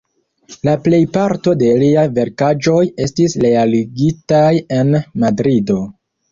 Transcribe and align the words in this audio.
La 0.69 0.73
plejparto 0.87 1.53
de 1.59 1.69
liaj 1.83 2.07
verkaĵoj 2.17 2.81
estis 3.07 3.37
realigitaj 3.47 4.51
en 4.81 5.01
Madrido. 5.27 5.81